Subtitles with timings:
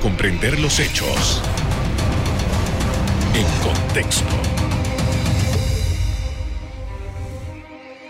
[0.00, 1.40] comprender los hechos
[3.34, 4.24] en contexto.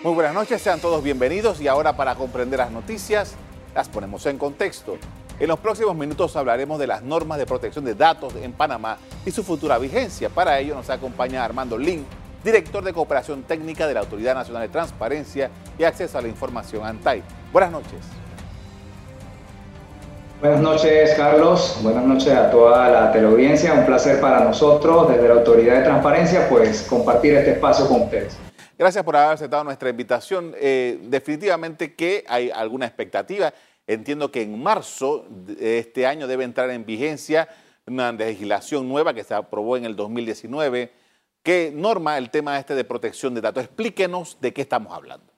[0.03, 3.35] Muy buenas noches, sean todos bienvenidos y ahora para comprender las noticias
[3.75, 4.99] las ponemos en contexto.
[5.41, 9.31] En los próximos minutos hablaremos de las normas de protección de datos en Panamá y
[9.31, 10.29] su futura vigencia.
[10.29, 12.05] Para ello nos acompaña Armando Lin,
[12.45, 16.85] director de Cooperación Técnica de la Autoridad Nacional de Transparencia y Acceso a la Información
[16.87, 17.23] ANTAI.
[17.53, 18.24] Buenas noches.
[20.45, 21.79] Buenas noches, Carlos.
[21.83, 23.73] Buenas noches a toda la teleaudiencia.
[23.73, 28.37] Un placer para nosotros, desde la Autoridad de Transparencia, pues compartir este espacio con ustedes.
[28.77, 30.55] Gracias por haber aceptado nuestra invitación.
[30.61, 33.55] Eh, definitivamente que hay alguna expectativa.
[33.87, 37.49] Entiendo que en marzo de este año debe entrar en vigencia
[37.87, 40.93] una legislación nueva que se aprobó en el 2019
[41.43, 43.65] que norma el tema este de protección de datos.
[43.65, 45.34] Explíquenos de qué estamos hablando.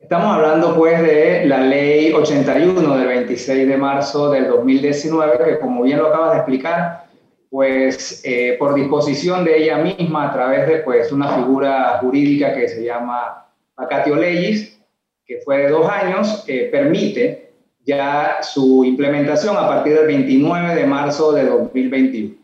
[0.00, 5.82] Estamos hablando pues de la ley 81 del 26 de marzo del 2019 que como
[5.82, 7.04] bien lo acabas de explicar
[7.50, 12.68] pues eh, por disposición de ella misma a través de pues una figura jurídica que
[12.68, 14.78] se llama vacatio legis,
[15.24, 17.48] que fue de dos años, permite
[17.88, 22.34] ya su implementación a partir del 29 de marzo de 2021.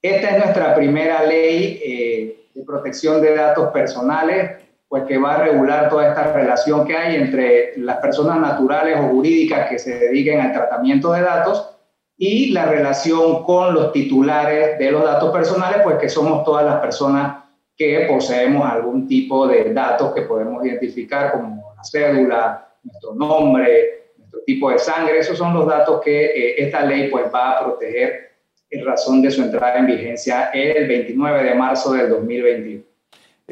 [0.00, 5.42] Esta es nuestra primera ley eh, de protección de datos personales, pues que va a
[5.42, 10.40] regular toda esta relación que hay entre las personas naturales o jurídicas que se dediquen
[10.40, 11.76] al tratamiento de datos
[12.16, 16.80] y la relación con los titulares de los datos personales, pues que somos todas las
[16.80, 17.44] personas
[17.76, 24.40] que poseemos algún tipo de datos que podemos identificar como la cédula, nuestro nombre, nuestro
[24.46, 25.18] tipo de sangre.
[25.18, 28.30] Esos son los datos que eh, esta ley pues va a proteger
[28.70, 32.85] en razón de su entrada en vigencia el 29 de marzo del 2021.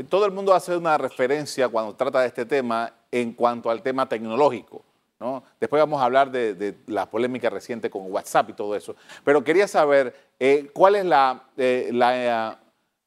[0.08, 4.08] Todo el mundo hace una referencia cuando trata de este tema en cuanto al tema
[4.08, 4.84] tecnológico
[5.60, 8.94] Después vamos a hablar de, la polémica reciente con WhatsApp y todo eso.
[9.24, 11.90] Pero quería saber eh, cuál es la, eh,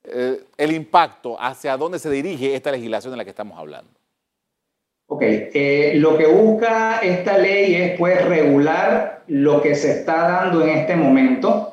[0.04, 3.92] eh, el impacto, hacia dónde se dirige esta legislación de la que estamos hablando.
[5.10, 5.22] Ok,
[5.94, 10.98] lo que busca esta ley es pues regular lo que se está dando en este
[10.98, 11.67] momento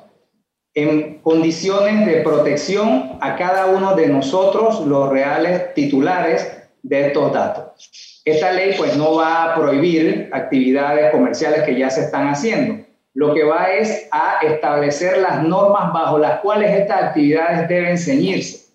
[0.74, 6.52] en condiciones de protección a cada uno de nosotros, los reales titulares
[6.82, 8.20] de estos datos.
[8.24, 12.84] Esta ley pues no va a prohibir actividades comerciales que ya se están haciendo.
[13.14, 18.72] Lo que va es a establecer las normas bajo las cuales estas actividades deben ceñirse,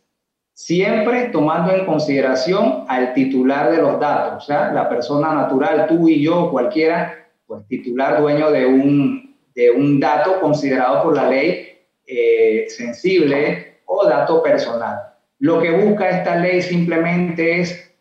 [0.53, 6.07] siempre tomando en consideración al titular de los datos, o sea, la persona natural, tú
[6.07, 11.68] y yo, cualquiera, pues titular dueño de un, de un dato considerado por la ley
[12.11, 15.13] eh, sensible o dato personal.
[15.37, 17.93] Lo que busca esta ley simplemente es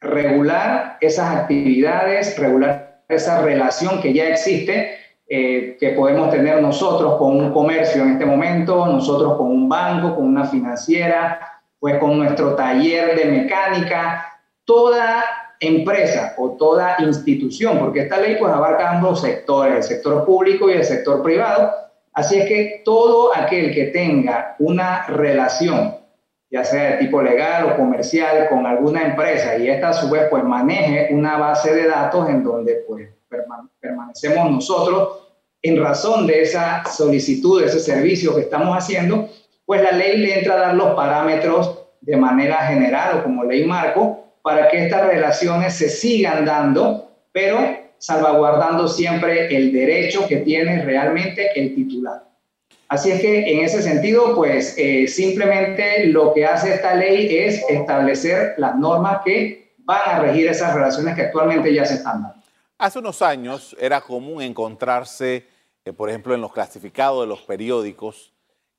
[0.00, 4.94] regular esas actividades, regular esa relación que ya existe,
[5.28, 10.16] eh, que podemos tener nosotros con un comercio en este momento, nosotros con un banco,
[10.16, 14.32] con una financiera, pues con nuestro taller de mecánica,
[14.64, 15.24] toda
[15.60, 20.72] empresa o toda institución, porque esta ley pues abarca ambos sectores, el sector público y
[20.72, 21.70] el sector privado.
[22.14, 26.02] Así es que todo aquel que tenga una relación
[26.52, 30.24] ya sea de tipo legal o comercial, con alguna empresa y esta a su vez
[30.28, 33.08] pues maneje una base de datos en donde pues
[33.80, 35.30] permanecemos nosotros
[35.62, 39.30] en razón de esa solicitud, de ese servicio que estamos haciendo,
[39.64, 43.64] pues la ley le entra a dar los parámetros de manera general o como ley
[43.64, 47.60] marco para que estas relaciones se sigan dando, pero
[48.02, 52.24] salvaguardando siempre el derecho que tiene realmente el titular.
[52.88, 57.62] Así es que en ese sentido, pues eh, simplemente lo que hace esta ley es
[57.68, 62.42] establecer las normas que van a regir esas relaciones que actualmente ya se están dando.
[62.76, 65.46] Hace unos años era común encontrarse,
[65.84, 68.32] eh, por ejemplo, en los clasificados de los periódicos,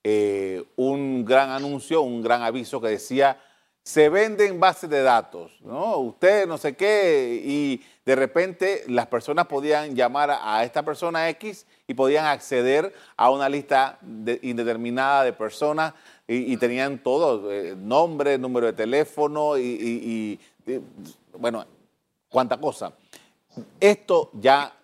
[0.04, 3.38] eh, un gran anuncio, un gran aviso que decía,
[3.84, 5.98] se venden bases de datos, ¿no?
[5.98, 11.66] Usted no sé qué, y de repente las personas podían llamar a esta persona X
[11.86, 13.98] y podían acceder a una lista
[14.40, 15.92] indeterminada de personas
[16.26, 20.40] y, tenían todo, eh, nombre, número de teléfono y,
[21.38, 21.66] bueno,
[22.30, 22.94] cuánta cosa.
[23.78, 24.74] Esto ya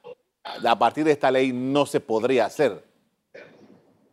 [0.45, 2.90] a partir de esta ley no se podría hacer.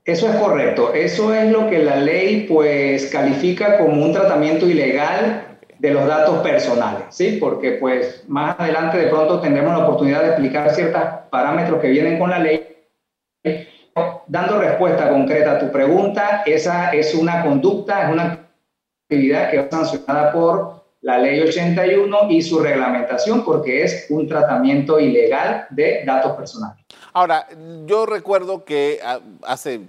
[0.08, 0.94] Eso es correcto.
[0.94, 6.40] Eso es lo que la ley pues califica como un tratamiento ilegal de los datos
[6.40, 7.38] personales, ¿sí?
[7.42, 12.18] Porque pues más adelante de pronto tendremos la oportunidad de explicar ciertos parámetros que vienen
[12.18, 12.64] con la ley
[14.28, 18.48] Dando respuesta concreta a tu pregunta, esa es una conducta, es una
[19.04, 25.00] actividad que es sancionada por la ley 81 y su reglamentación porque es un tratamiento
[25.00, 26.87] ilegal de datos personales.
[27.18, 27.48] Ahora,
[27.88, 29.82] yo recuerdo que ah, hace,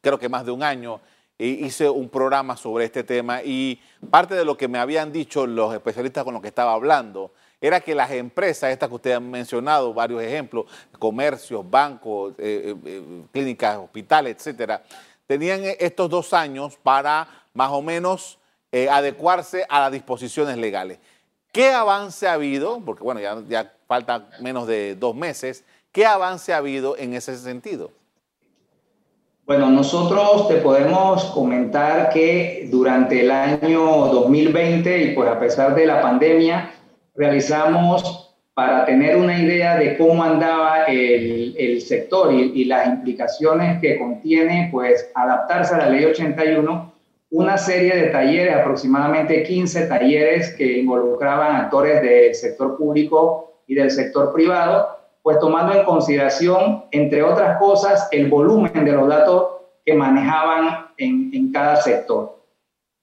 [0.00, 1.00] creo que más de un año,
[1.36, 5.74] hice un programa sobre este tema y parte de lo que me habían dicho los
[5.74, 9.92] especialistas con los que estaba hablando era que las empresas, estas que ustedes han mencionado,
[9.94, 10.66] varios ejemplos,
[11.00, 14.84] comercios, bancos, eh, eh, eh, clínicas, hospitales, etcétera,
[15.26, 18.38] tenían estos dos años para más o menos
[18.92, 21.00] adecuarse a las disposiciones legales.
[21.50, 22.80] ¿Qué avance ha habido?
[22.84, 25.64] Porque bueno, ya, ya falta menos de dos meses.
[25.96, 27.90] ¿Qué avance ha habido en ese sentido?
[29.46, 35.86] Bueno, nosotros te podemos comentar que durante el año 2020 y por a pesar de
[35.86, 36.70] la pandemia,
[37.14, 43.80] realizamos para tener una idea de cómo andaba el, el sector y, y, las implicaciones
[43.80, 46.92] que contiene, pues adaptarse a la ley 81,
[47.30, 53.90] una serie de talleres, aproximadamente 15 talleres que involucraban actores del sector público y del
[53.90, 54.95] sector privado,
[55.26, 61.32] pues tomando en consideración, entre otras cosas, el volumen de los datos que manejaban en,
[61.34, 62.44] en cada sector.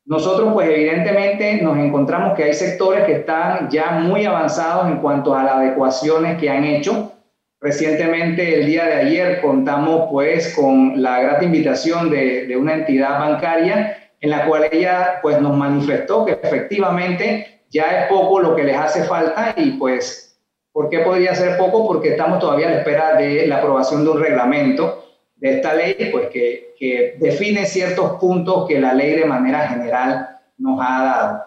[0.06, 5.36] Nosotros, pues evidentemente nos encontramos que hay sectores que están ya muy avanzados en cuanto
[5.36, 7.12] a las adecuaciones que han hecho.
[7.60, 13.20] Recientemente, el día de ayer, contamos pues con la grata invitación de, de una entidad
[13.20, 18.64] bancaria en la cual ella pues nos manifestó que efectivamente ya es poco lo que
[18.64, 20.33] les hace falta y pues,
[20.74, 21.88] ¿por qué podría ser poco?
[21.88, 25.06] Porque estamos todavía a la espera de la aprobación de un reglamento
[25.38, 30.40] de esta ley, pues que, que, define ciertos puntos que la ley de manera general
[30.58, 31.44] nos ha dado.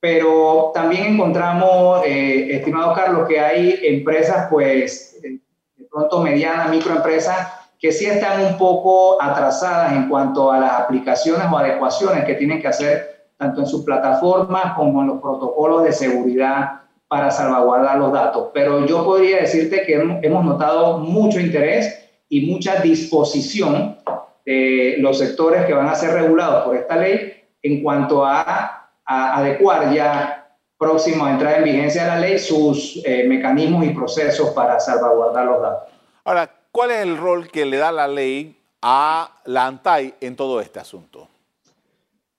[0.00, 7.48] Pero también encontramos, eh, estimado Carlos, que hay empresas, pues, de pronto medianas, microempresas,
[7.78, 12.60] que sí están un poco atrasadas en cuanto a las aplicaciones o adecuaciones que tienen
[12.60, 16.80] que hacer tanto en sus plataformas como en los protocolos de seguridad
[17.10, 18.50] para salvaguardar los datos.
[18.54, 23.98] Pero yo podría decirte que hemos notado mucho interés y mucha disposición
[24.46, 29.92] de los sectores que van a ser regulados por esta ley en cuanto a, adecuar
[29.92, 35.46] ya próximo a entrar en vigencia la ley sus eh, mecanismos y procesos para salvaguardar
[35.46, 35.88] los datos.
[36.22, 40.60] Ahora, ¿cuál es el rol que le da la ley a la ANTAI en todo
[40.60, 41.26] este asunto?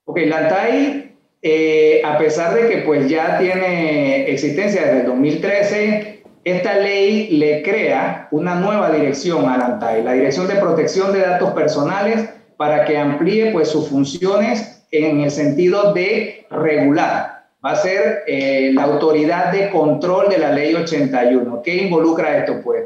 [0.05, 1.10] Ok, la ANTAI,
[1.41, 7.61] eh, a pesar de que pues ya tiene existencia desde el 2013, esta ley le
[7.63, 12.97] crea una nueva dirección a ANTAI, la Dirección de Protección de Datos Personales, para que
[12.97, 17.45] amplíe pues, sus funciones en el sentido de regular.
[17.63, 21.61] Va a ser eh, la autoridad de control de la ley 81.
[21.63, 22.61] ¿Qué involucra esto?
[22.63, 22.85] Pues,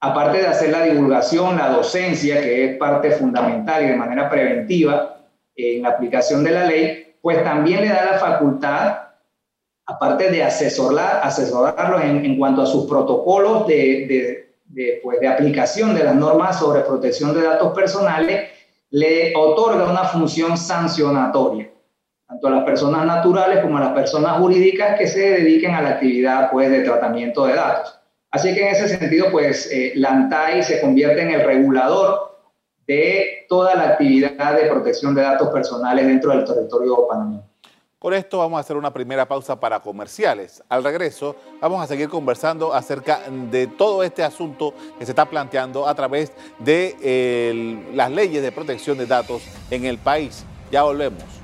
[0.00, 5.20] aparte de hacer la divulgación, la docencia, que es parte fundamental y de manera preventiva
[5.56, 9.00] en la aplicación de la ley, pues también le da la facultad
[9.84, 14.48] aparte de asesorar, asesorarlos en, cuanto a sus protocolos de,
[15.02, 18.48] pues, de aplicación de las normas sobre protección de datos personales,
[18.88, 21.68] le otorga una función sancionatoria,
[22.26, 25.88] tanto a las personas naturales como a las personas jurídicas que se dediquen a la
[25.90, 28.00] actividad pues, de tratamiento de datos.
[28.30, 32.27] Así que en ese sentido, pues eh, la ANTAI se convierte en el regulador
[32.88, 37.42] de toda la actividad de protección de datos personales dentro del territorio panameño.
[37.98, 40.62] Con esto vamos a hacer una primera pausa para comerciales.
[40.68, 43.20] Al regreso vamos a seguir conversando acerca
[43.50, 48.52] de todo este asunto que se está planteando a través de eh, las leyes de
[48.52, 50.44] protección de datos en el país.
[50.70, 51.37] Ya volvemos.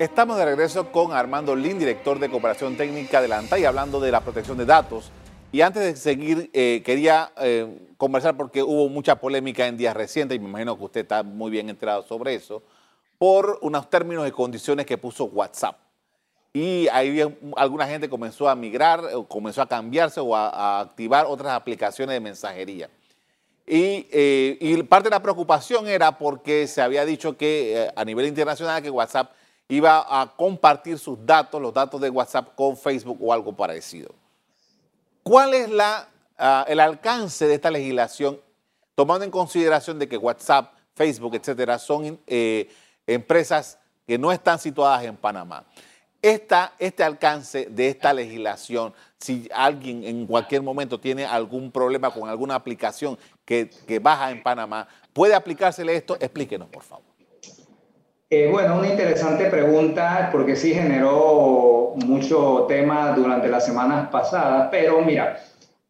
[0.00, 4.22] Estamos de regreso con Armando Lin, director de Cooperación Técnica de la hablando de la
[4.22, 5.12] protección de datos.
[5.52, 10.34] Y antes de seguir, eh, quería eh, conversar porque hubo mucha polémica en días recientes
[10.34, 12.64] y me imagino que usted está muy bien enterado sobre eso,
[13.18, 15.78] por unos términos y condiciones que puso WhatsApp.
[16.52, 17.20] Y ahí
[17.56, 22.90] alguna gente comenzó a migrar, comenzó a cambiarse o a, activar otras aplicaciones de mensajería.
[23.64, 28.82] Eh, y, parte de la preocupación era porque se había dicho que a nivel internacional
[28.82, 29.30] que WhatsApp
[29.68, 34.14] iba a compartir sus datos, los datos de WhatsApp con Facebook o algo parecido.
[35.22, 38.38] ¿Cuál es la, uh, el alcance de esta legislación,
[38.94, 42.68] tomando en consideración de que WhatsApp, Facebook, etcétera, son eh,
[43.06, 45.64] empresas que no están situadas en Panamá?
[46.20, 52.54] Este alcance de esta legislación, si alguien en cualquier momento tiene algún problema con alguna
[52.54, 56.16] aplicación que, que baja en Panamá, ¿puede aplicársele esto?
[56.18, 57.13] Explíquenos, por favor.
[58.30, 65.00] Eh, bueno, una interesante pregunta porque sí generó mucho tema durante las semanas pasadas, pero
[65.02, 65.38] mira,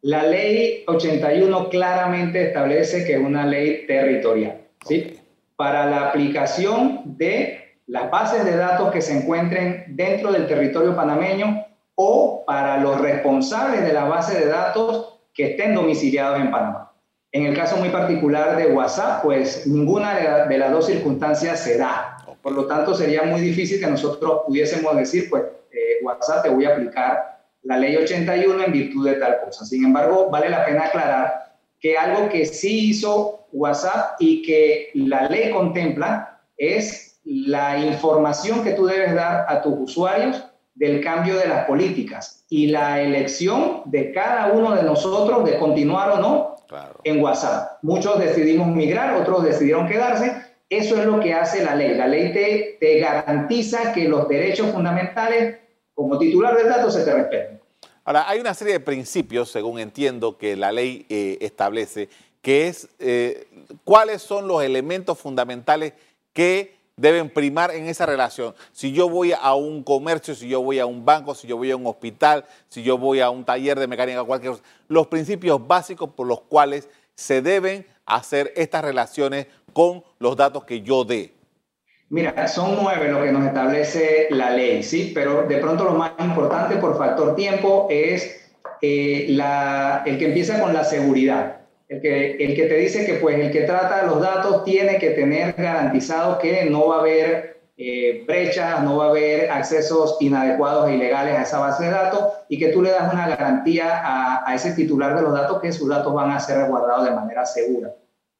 [0.01, 5.19] la ley 81 claramente establece que es una ley territorial, ¿sí?
[5.55, 11.65] Para la aplicación de las bases de datos que se encuentren dentro del territorio panameño
[11.95, 16.91] o para los responsables de las bases de datos que estén domiciliados en Panamá.
[17.31, 22.14] En el caso muy particular de WhatsApp, pues ninguna de, las dos circunstancias se da.
[22.45, 26.65] Por lo tanto, sería muy difícil que nosotros pudiésemos decir, pues eh, WhatsApp te voy
[26.65, 29.65] a aplicar la ley 81 en virtud de tal cosa.
[29.65, 35.27] Sin embargo, vale la pena aclarar que algo que sí hizo WhatsApp y que la
[35.27, 41.47] ley contempla es la información que tú debes dar a tus usuarios del cambio de
[41.47, 46.55] las políticas y la elección de cada uno de nosotros de continuar o no
[47.05, 47.79] en WhatsApp.
[47.81, 50.45] Muchos decidimos migrar, otros decidieron quedarse.
[50.77, 51.95] Eso es lo que hace la ley.
[51.95, 52.33] La ley
[52.79, 55.57] te, garantiza que los derechos fundamentales
[55.93, 57.61] como titular de datos se te respeten.
[58.03, 62.09] Ahora, hay una serie de principios, según entiendo, que la ley eh, establece,
[62.41, 63.47] que es eh,
[63.83, 65.93] cuáles son los elementos fundamentales
[66.33, 68.53] que deben primar en esa relación.
[68.71, 71.71] Si yo voy a un comercio, si yo voy a un banco, si yo voy
[71.71, 75.65] a un hospital, si yo voy a un taller de mecánica, cualquier cosa, los principios
[75.65, 81.33] básicos por los cuales se deben hacer estas relaciones con los datos que yo dé.
[82.09, 85.11] Mira, son nueve lo que nos establece la ley, ¿sí?
[85.13, 90.59] Pero de pronto lo más importante por factor tiempo es eh, la, el que empieza
[90.59, 91.61] con la seguridad.
[91.87, 95.11] El que, el que te dice que pues el que trata los datos tiene que
[95.11, 100.89] tener garantizado que no va a haber eh, brechas, no va a haber accesos inadecuados
[100.89, 104.49] e ilegales a esa base de datos y que tú le das una garantía a,
[104.49, 107.45] a ese titular de los datos que sus datos van a ser resguardados de manera
[107.45, 107.93] segura.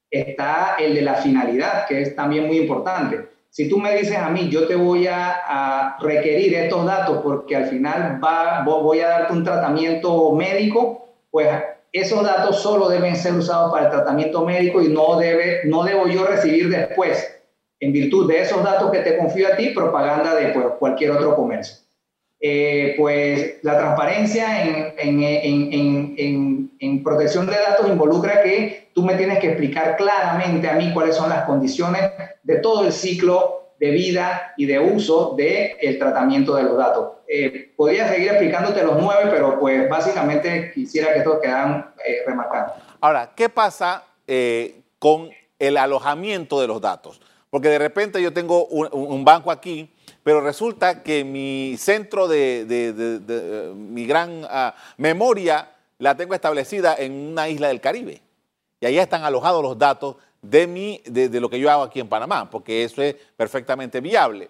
[0.10, 4.27] Está el de la finalidad, que es también muy importante si tú me dices a
[4.27, 9.32] mí, yo te voy a, requerir estos datos porque al final va, voy a darte
[9.32, 11.48] un tratamiento médico, pues
[11.94, 16.06] esos datos solo deben ser usados para el tratamiento médico y no, debe, no debo
[16.06, 17.34] yo recibir después,
[17.79, 21.36] en virtud de esos datos que te confío a ti, propaganda de pues, cualquier otro
[21.36, 21.86] comercio.
[22.39, 29.39] Eh, pues la transparencia en, en, en, protección de datos involucra que tú me tienes
[29.39, 32.12] que explicar claramente a mí cuáles son las condiciones
[32.44, 37.13] de todo el ciclo de vida y de uso del el tratamiento de los datos.
[37.27, 42.74] Eh, podría seguir explicándote los nueve, pero pues básicamente quisiera que todos quedaran eh, remarcados.
[43.00, 44.03] Ahora, ¿qué pasa
[45.00, 47.22] con el alojamiento de los datos?
[47.56, 49.90] Porque de repente yo tengo un banco aquí
[50.26, 57.48] pero resulta que mi centro de, mi gran ah, memoria la tengo establecida en una
[57.48, 58.24] isla del Caribe.
[58.80, 62.10] Y ahí están alojados los datos de, mi, de, lo que yo hago aquí en
[62.10, 64.50] Panamá, porque eso es perfectamente viable.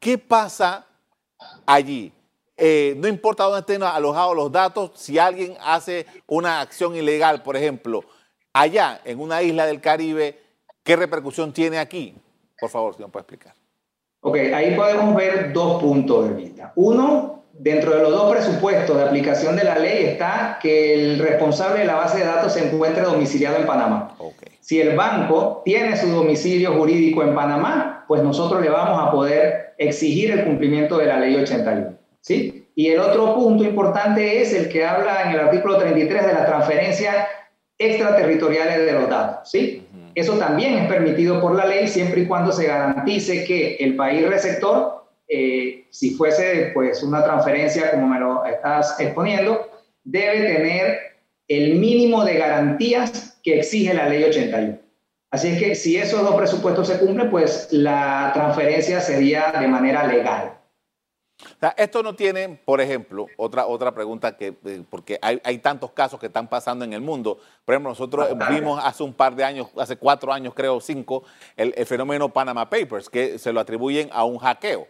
[0.00, 0.84] ¿Qué pasa
[1.64, 2.12] allí?
[2.56, 7.56] Eh, no importa dónde estén alojados los datos, si alguien hace una acción ilegal, por
[7.56, 8.02] ejemplo,
[8.52, 10.47] allá en una isla del Caribe,
[10.88, 12.14] ¿qué repercusión tiene aquí?
[12.58, 13.54] Por favor, si me puede explicar.
[14.20, 16.72] Ok, ahí podemos ver dos puntos de vista.
[16.76, 21.80] Uno, dentro de los dos presupuestos de aplicación de la ley está que el responsable
[21.80, 24.14] de la base de datos se encuentre domiciliado en Panamá.
[24.16, 24.48] Okay.
[24.60, 29.74] Si el banco tiene su domicilio jurídico en Panamá, pues nosotros le vamos a poder
[29.76, 31.98] exigir el cumplimiento de la ley 81.
[32.22, 32.66] ¿sí?
[32.74, 36.46] Y el otro punto importante es el que habla en el artículo 33 de las
[36.46, 37.28] transferencias
[37.76, 39.50] extraterritoriales de los datos.
[39.50, 39.86] ¿sí?
[40.18, 44.28] Eso también es permitido por la ley siempre y cuando se garantice que el país
[44.28, 49.70] receptor, eh, si fuese pues una transferencia como me lo estás exponiendo,
[50.02, 50.98] debe tener
[51.46, 54.78] el mínimo de garantías que exige la ley 81.
[55.30, 60.06] Así es que si esos dos presupuestos se cumplen, pues la transferencia sería de manera
[60.06, 60.57] legal
[61.76, 66.18] esto no tiene, por ejemplo, otra, otra pregunta que, eh, porque hay, hay, tantos casos
[66.18, 67.38] que están pasando en el mundo.
[67.64, 71.24] Por ejemplo, nosotros vimos hace un par de años, hace cuatro años, creo, cinco,
[71.56, 74.88] el, fenómeno Panama Papers, que se lo atribuyen a un hackeo,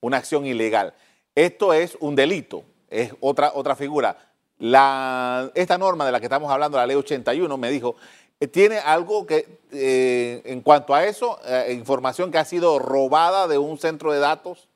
[0.00, 0.94] una acción ilegal.
[1.34, 4.16] Esto es un delito, es otra, otra figura.
[4.58, 7.96] La, esta norma de la que estamos hablando, la ley 81, me dijo,
[8.40, 11.38] eh, tiene algo que, eh, en cuanto a eso,
[11.70, 14.69] información que ha sido robada de un centro de datos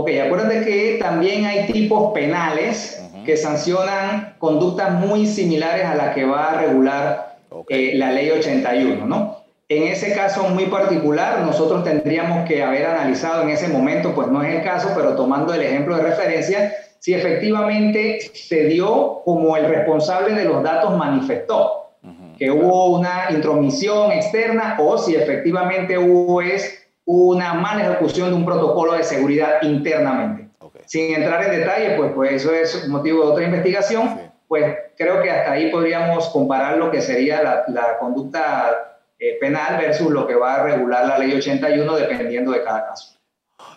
[0.00, 6.24] Ok, acuérdate que también hay tipos penales que sancionan conductas muy similares a la que
[6.24, 7.36] va a regular
[7.68, 9.38] eh, la ley 81, ¿no?
[9.68, 14.40] En ese caso muy particular, nosotros tendríamos que haber analizado en ese momento, pues no
[14.40, 19.64] es el caso, pero tomando el ejemplo de referencia, si efectivamente se dio como el
[19.64, 21.90] responsable de los datos manifestó
[22.38, 28.44] que hubo una intromisión externa o si efectivamente hubo es una mala ejecución de un
[28.44, 30.50] protocolo de seguridad internamente.
[30.84, 35.30] Sin entrar en detalle, pues, pues eso es motivo de otra investigación, pues creo que
[35.30, 40.56] hasta ahí podríamos comparar lo que sería la, conducta eh, penal versus lo que va
[40.56, 43.18] a regular la ley 81 dependiendo de cada caso.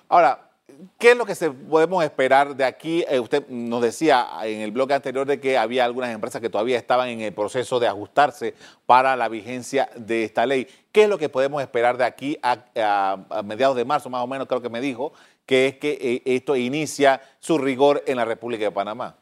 [0.10, 0.38] Ahora,
[0.98, 3.04] ¿Qué es lo que podemos esperar de aquí?
[3.08, 6.78] Eh, usted nos decía en el bloque anterior de que había algunas empresas que todavía
[6.78, 8.54] estaban en el proceso de ajustarse
[8.86, 10.68] para la vigencia de esta ley.
[10.92, 14.48] ¿Qué es lo que podemos esperar de aquí a, mediados de marzo, más o menos,
[14.48, 15.14] creo que me dijo,
[15.46, 19.16] que es que eh, esto inicia su rigor en la República de Panamá?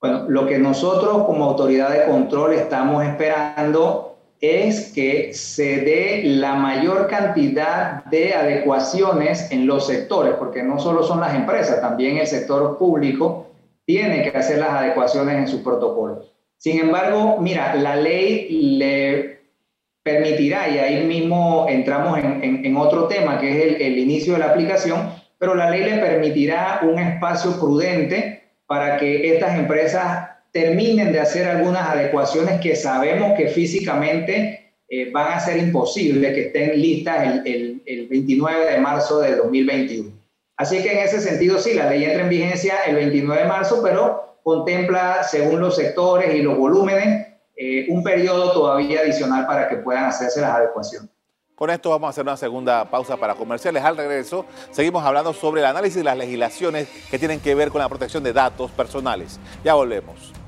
[0.00, 4.11] Bueno, lo que nosotros como autoridad de control estamos esperando
[4.42, 11.04] es que se dé la mayor cantidad de adecuaciones en los sectores, porque no solo
[11.04, 13.46] son las empresas, también el sector público
[13.86, 16.34] tiene que hacer las adecuaciones en sus protocolos.
[16.58, 19.42] Sin embargo, mira, la ley le
[20.02, 25.08] permitirá, y ahí mismo entramos en, otro tema, que es el inicio de la aplicación,
[25.38, 31.48] pero la ley le permitirá un espacio prudente para que estas empresas terminen de hacer
[31.48, 37.82] algunas adecuaciones que sabemos que físicamente eh, van a ser imposibles que estén listas el,
[37.86, 40.10] el, 29 de marzo de 2021.
[40.58, 43.80] Así que en ese sentido, sí, la ley entra en vigencia el 29 de marzo,
[43.82, 49.76] pero contempla, según los sectores y los volúmenes, eh, un periodo todavía adicional para que
[49.76, 51.08] puedan hacerse las adecuaciones.
[51.54, 53.82] Con esto vamos a hacer una segunda pausa para comerciales.
[53.82, 57.80] Al regreso, seguimos hablando sobre el análisis de las legislaciones que tienen que ver con
[57.80, 59.40] la protección de datos personales.
[59.64, 60.41] Ya volvemos.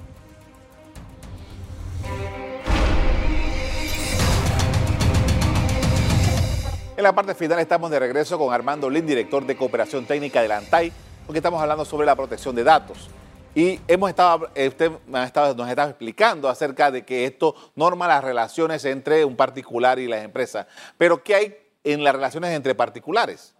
[7.04, 10.48] En la parte final estamos de regreso con Armando Lin, director de Cooperación Técnica de
[10.48, 10.90] la ANTAI,
[11.26, 13.10] porque estamos hablando sobre la protección de datos.
[13.54, 15.50] Y hemos estado, eh, usted nos estaba
[15.90, 20.66] explicando acerca de que esto norma las relaciones entre un particular y las empresas.
[20.96, 23.54] Pero ¿qué hay en las relaciones entre particulares?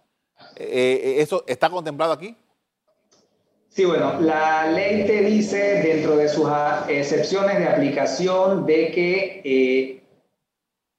[0.55, 0.65] Eh,
[1.03, 2.35] eh, ¿Eso está contemplado aquí?
[3.69, 6.49] Sí, bueno, la ley te dice dentro de sus
[6.87, 10.04] excepciones de aplicación de que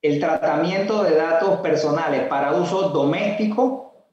[0.06, 4.06] el tratamiento de datos personales para uso doméstico,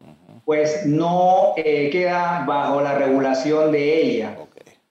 [0.46, 4.38] pues no eh, queda bajo la regulación de ella.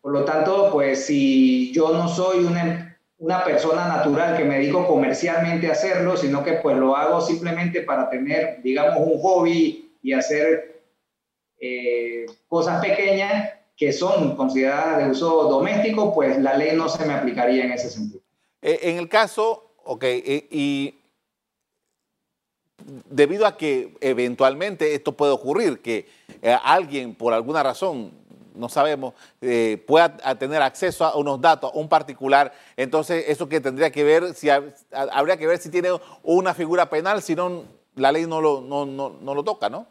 [0.01, 4.87] Por lo tanto, pues si yo no soy una, una, persona natural que me dedico
[4.87, 10.13] comercialmente a hacerlo, sino que pues lo hago simplemente para tener, digamos, un hobby y
[10.13, 10.83] hacer
[11.61, 17.15] eh, cosas pequeñas que son consideradas de uso doméstico, pues la ley no se me
[17.15, 18.23] aplicaría en ese sentido.
[18.61, 20.95] Eh, en el caso Ok, y
[23.09, 26.07] debido a que eventualmente esto puede ocurrir, que
[26.41, 28.13] eh, alguien por alguna razón,
[28.55, 33.61] no sabemos, eh, pueda tener acceso a unos datos, a un particular, entonces eso que
[33.61, 35.89] tendría que ver, si habría que ver si tiene
[36.23, 37.65] una figura penal, si no,
[37.97, 39.87] la ley no lo, no, no, lo toca, ¿no?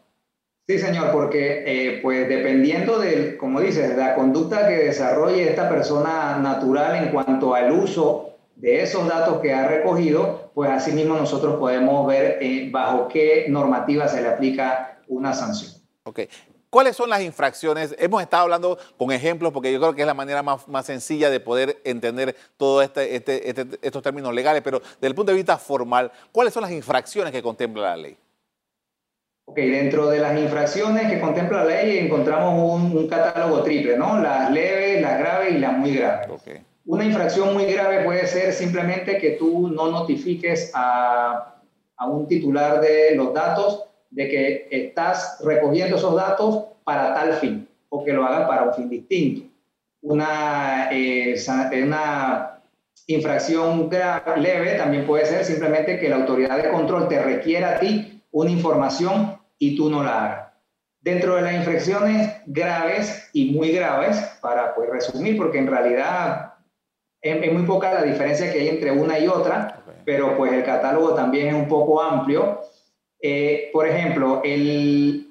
[0.68, 6.38] Sí, señor, porque eh, pues dependiendo de, como dices, la conducta que desarrolle esta persona
[6.38, 8.31] natural en cuanto al uso
[8.62, 14.06] de esos datos que ha recogido, pues asimismo nosotros podemos ver eh, bajo qué normativa
[14.06, 15.72] se le aplica una sanción.
[16.04, 16.20] Ok.
[16.70, 17.92] ¿Cuáles son las infracciones?
[17.98, 21.28] Hemos estado hablando con ejemplos porque yo creo que es la manera más, más sencilla
[21.28, 25.36] de poder entender todos este, este, este, estos términos legales, pero desde el punto de
[25.38, 28.16] vista formal, ¿cuáles son las infracciones que contempla la ley?
[29.46, 34.20] Ok, dentro de las infracciones que contempla la ley encontramos un, un catálogo triple, ¿no?
[34.20, 36.30] Las leves, las graves y las muy graves.
[36.30, 36.62] Okay.
[36.84, 41.60] Una infracción muy grave puede ser simplemente que tú no notifiques a,
[41.96, 47.68] a, un titular de los datos de que estás recogiendo esos datos para tal fin
[47.88, 49.48] o que lo hagan para un fin distinto.
[50.00, 51.36] Una, eh,
[51.84, 52.60] una
[53.06, 53.88] infracción
[54.36, 58.50] leve también puede ser simplemente que la autoridad de control te requiera a ti una
[58.50, 60.52] información y tú no la hagas.
[61.00, 66.51] Dentro de las infracciones graves y muy graves, para pues, resumir, porque en realidad
[67.22, 71.14] es, muy poca la diferencia que hay entre una y otra, pero pues el catálogo
[71.14, 72.60] también es un poco amplio.
[73.20, 75.28] Eh, por ejemplo, el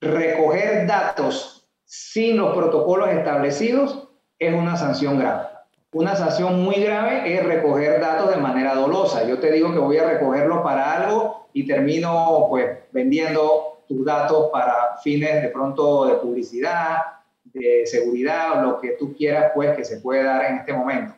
[0.00, 5.46] recoger datos sin los protocolos establecidos es una sanción grave.
[5.92, 9.26] Una sanción muy grave es recoger datos de manera dolosa.
[9.26, 14.50] Yo te digo que voy a recogerlos para algo y termino pues vendiendo tus datos
[14.52, 16.98] para fines de pronto de publicidad,
[17.44, 21.14] de seguridad o lo que tú quieras pues que se puede dar en este momento.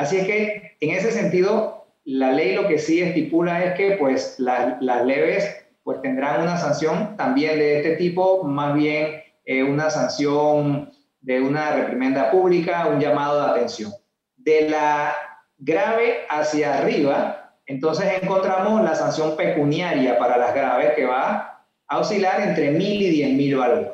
[0.00, 4.36] Así es que en ese sentido, la ley lo que sí estipula es que pues
[4.38, 10.90] las leves pues tendrán una sanción también de este tipo, más bien eh, una sanción
[11.20, 13.92] de una reprimenda pública, un llamado de atención.
[14.36, 15.14] De la
[15.58, 22.40] grave hacia arriba, entonces encontramos la sanción pecuniaria para las graves que va a oscilar
[22.40, 23.90] entre mil y diez mil valores.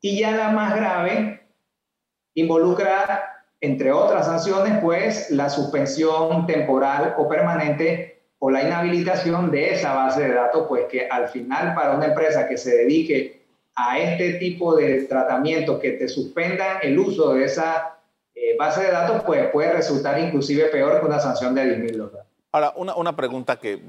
[0.00, 1.42] Y ya la más grave
[2.32, 3.31] involucra
[3.62, 10.22] entre otras sanciones, pues la suspensión temporal o permanente o la inhabilitación de esa base
[10.22, 13.40] de datos, pues que al final para una empresa que se dedique
[13.76, 18.00] a este tipo de tratamiento que te suspendan el uso de esa
[18.34, 21.98] eh, base de datos, pues puede resultar inclusive peor que una sanción de 10 mil
[21.98, 22.26] dólares.
[22.50, 23.80] Ahora, una, una, pregunta que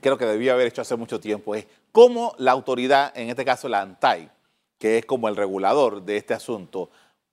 [0.00, 3.68] creo que debía haber hecho hace mucho tiempo es, ¿cómo la autoridad, en este caso
[3.68, 4.30] la ANTAI,
[4.78, 6.88] que es como el regulador de este asunto,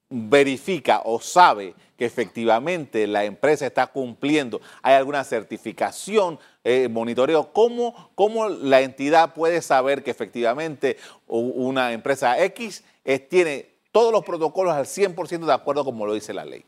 [0.08, 8.10] verifica o sabe que efectivamente la empresa está cumpliendo, hay alguna certificación, eh, monitoreo, ¿cómo,
[8.14, 12.84] ¿cómo, la entidad puede saber que efectivamente una empresa X
[13.28, 16.64] tiene todos los protocolos al 100% de acuerdo como lo dice la ley?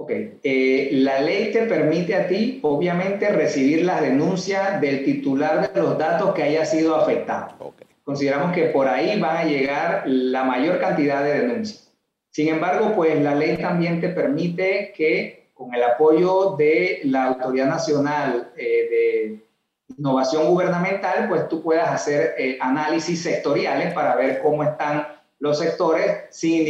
[0.00, 0.12] Ok,
[0.44, 5.98] eh, la ley te permite a ti, obviamente, recibir las denuncias del titular de los
[5.98, 7.74] datos que haya sido afectado.
[8.04, 11.87] Consideramos que por ahí van a llegar la mayor cantidad de denuncias.
[12.38, 17.66] Sin embargo, pues la ley también te permite que con el apoyo de la Autoridad
[17.66, 19.46] Nacional eh, de
[19.98, 25.08] Innovación Gubernamental, pues tú puedas hacer eh, análisis sectoriales para ver cómo están
[25.40, 26.64] los sectores sin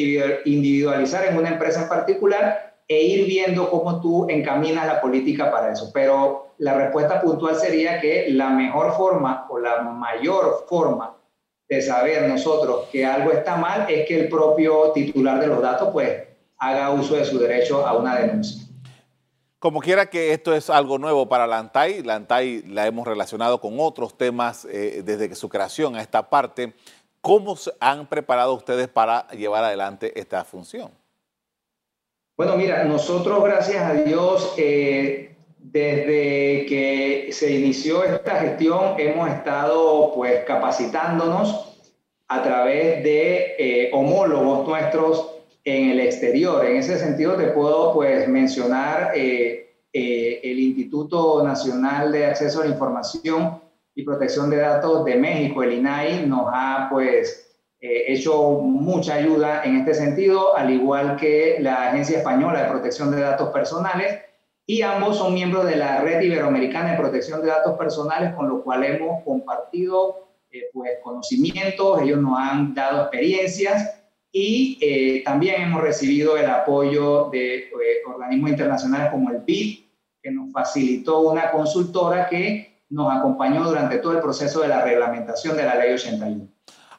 [0.46, 5.70] individualizar en una empresa en particular e ir viendo cómo tú encaminas la política para
[5.70, 5.90] eso.
[5.92, 11.14] Pero la respuesta puntual sería que la mejor forma o la mayor forma
[11.68, 15.90] de saber nosotros que algo está mal es que el propio titular de los datos
[15.92, 16.24] pues
[16.56, 18.66] haga uso de su derecho a una denuncia.
[19.58, 23.60] Como quiera que esto es algo nuevo para la ANTAI, la ANTAI la hemos relacionado
[23.60, 26.74] con otros temas eh, desde su creación a esta parte.
[27.20, 30.92] ¿Cómo se han preparado ustedes para llevar adelante esta función?
[32.36, 40.12] Bueno, mira, nosotros gracias a Dios eh, desde que se inició esta gestión hemos estado
[40.14, 41.80] pues capacitándonos
[42.28, 45.30] a través de eh, homólogos nuestros
[45.64, 46.64] en el exterior.
[46.64, 52.64] En ese sentido te puedo pues mencionar eh, eh, el Instituto Nacional de Acceso a
[52.64, 53.60] la Información
[53.94, 57.44] y Protección de Datos de México, el INAI, nos ha pues
[57.80, 63.20] hecho mucha ayuda en este sentido, al igual que la Agencia Española de Protección de
[63.20, 64.18] Datos Personales,
[64.70, 68.62] y ambos son miembros de la Red Iberoamericana de Protección de Datos Personales, con lo
[68.62, 73.98] cual hemos compartido eh, pues, conocimientos, ellos nos han dado experiencias
[74.30, 77.70] y eh, también hemos recibido el apoyo de eh,
[78.06, 79.86] organismos internacionales como el BID,
[80.22, 85.56] que nos facilitó una consultora que nos acompañó durante todo el proceso de la reglamentación
[85.56, 86.46] de la Ley 81.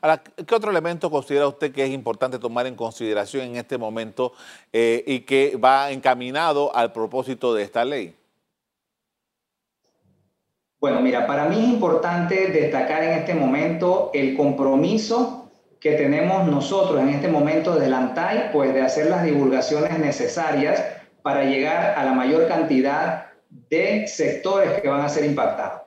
[0.01, 4.33] Ahora, ¿qué otro elemento considera usted que es importante tomar en consideración en este momento
[4.71, 8.15] eh, y que va encaminado al propósito de esta ley?
[10.79, 17.01] Bueno, mira, para mí es importante destacar en este momento el compromiso que tenemos nosotros
[17.01, 20.83] en este momento de ANTAI, pues de hacer las divulgaciones necesarias
[21.21, 25.81] para llegar a la mayor cantidad de sectores que van a ser impactados.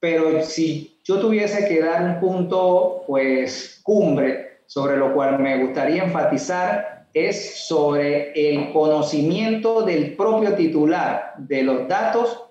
[0.00, 6.04] Pero si yo tuviese que dar un punto, pues, cumbre sobre lo cual me gustaría
[6.04, 12.44] enfatizar es sobre el conocimiento del propio titular de los datos,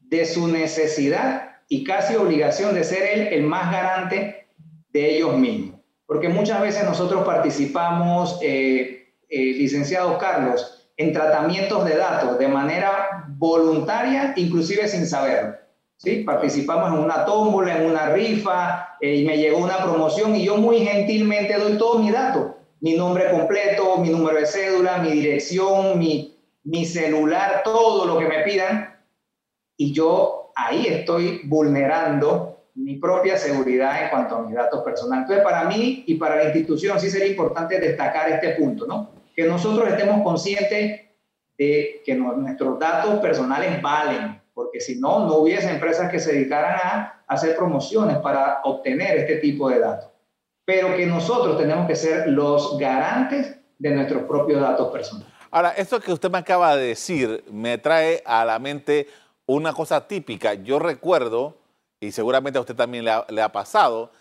[0.00, 4.48] de su necesidad y casi obligación de ser él el más garante
[4.92, 5.80] de ellos mismos.
[6.06, 13.26] Porque muchas veces nosotros participamos, eh, eh, licenciado Carlos, en tratamientos de datos de manera
[13.28, 15.54] voluntaria, inclusive sin saberlo.
[16.02, 16.22] ¿Sí?
[16.24, 20.56] Participamos en una tómbola, en una rifa, eh, y me llegó una promoción y yo
[20.56, 25.98] muy gentilmente doy todos mis datos, mi nombre completo, mi número de cédula, mi dirección,
[25.98, 26.34] mi,
[26.64, 28.96] mi celular, todo lo que me pidan,
[29.76, 35.24] y yo ahí estoy vulnerando mi propia seguridad en cuanto a mis datos personales.
[35.24, 39.10] Entonces, para mí y para la institución sí sería importante destacar este punto, ¿no?
[39.34, 41.02] Que nosotros estemos conscientes
[41.58, 46.78] de que nuestros datos personales valen, porque si no, no hubiese empresas que se dedicaran
[46.82, 50.10] a hacer promociones para obtener este tipo de datos.
[50.66, 55.32] Pero que nosotros tenemos que ser los garantes de nuestros propios datos personales.
[55.50, 59.06] Ahora, esto que usted me acaba de decir me trae a la mente
[59.46, 60.52] una cosa típica.
[60.52, 61.56] Yo recuerdo,
[61.98, 64.12] y seguramente a usted también le ha, pasado,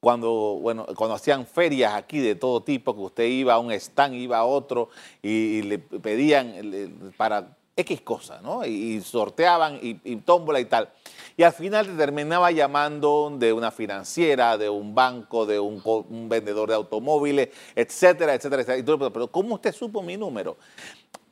[0.00, 4.16] cuando, bueno, cuando hacían ferias aquí de todo tipo, que usted iba a un stand,
[4.16, 4.88] iba a otro
[5.22, 8.64] y le pedían para X cosas, ¿no?
[8.64, 10.90] Y, sorteaban y, tómbola y tal.
[11.36, 16.68] Y al final te terminaba llamando de una financiera, de un banco, de un, vendedor
[16.68, 19.10] de automóviles, etcétera, etcétera, etcétera.
[19.12, 20.56] Pero ¿cómo usted supo mi número?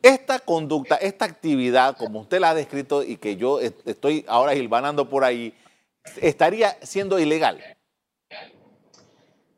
[0.02, 5.08] Esta conducta, esta actividad, como usted la ha descrito y que yo estoy ahora hilvanando
[5.08, 5.54] por ahí,
[6.20, 7.60] estaría siendo ilegal.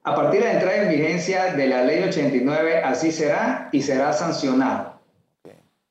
[0.03, 4.13] A partir de la entrada en vigencia de la ley 89, así será y será
[4.13, 4.94] sancionado.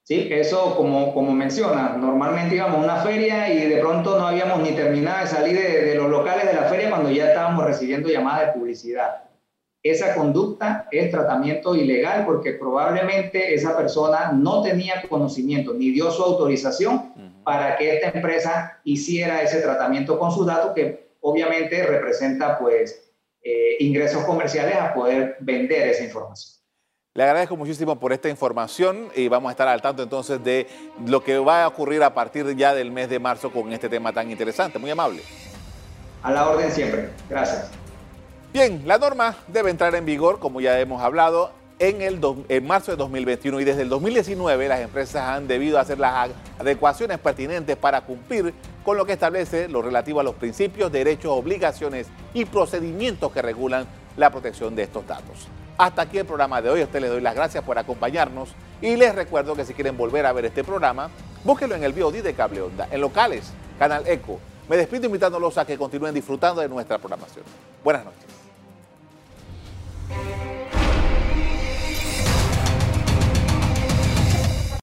[0.05, 4.59] Sí, eso como, como menciona, normalmente íbamos a una feria y de pronto no habíamos
[4.59, 8.09] ni terminado de salir de, de los locales de la feria cuando ya estábamos recibiendo
[8.09, 9.23] llamadas de publicidad.
[9.81, 16.23] Esa conducta es tratamiento ilegal porque probablemente esa persona no tenía conocimiento ni dio su
[16.23, 17.13] autorización
[17.43, 23.13] para que esta empresa hiciera ese tratamiento con sus datos que obviamente representa pues
[23.43, 26.62] eh, ingresos comerciales a poder vender esa información.
[27.15, 30.67] Le agradezco muchísimo por esta información y vamos a estar al tanto entonces de
[31.05, 34.11] lo que va a ocurrir a partir ya del mes de marzo con este tema
[34.11, 34.79] tan interesante.
[34.79, 35.21] Muy amable.
[36.23, 37.11] A la orden siempre.
[37.29, 37.69] Gracias.
[38.51, 42.89] Bien, la norma debe entrar en vigor, como ya hemos hablado, en, el en marzo
[42.89, 48.01] de 2021 y desde el 2019 las empresas han debido hacer las adecuaciones pertinentes para
[48.01, 53.43] cumplir con lo que establece lo relativo a los principios, derechos, obligaciones y procedimientos que
[53.43, 53.85] regulan
[54.17, 55.47] la protección de estos datos.
[55.77, 56.81] Hasta aquí el programa de hoy.
[56.81, 58.49] A ustedes les doy las gracias por acompañarnos
[58.81, 61.09] y les recuerdo que si quieren volver a ver este programa,
[61.43, 64.39] búsquenlo en el VOD de Cable Onda, en locales, Canal Eco.
[64.69, 67.43] Me despido invitándolos a que continúen disfrutando de nuestra programación.
[67.83, 68.23] Buenas noches.